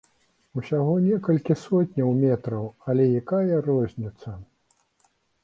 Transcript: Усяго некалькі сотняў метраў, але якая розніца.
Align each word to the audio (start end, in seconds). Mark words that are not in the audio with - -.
Усяго 0.59 0.93
некалькі 1.07 1.57
сотняў 1.65 2.09
метраў, 2.23 2.65
але 2.95 3.03
якая 3.21 3.61
розніца. 3.69 4.35